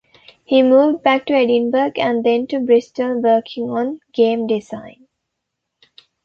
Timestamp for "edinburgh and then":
1.33-2.47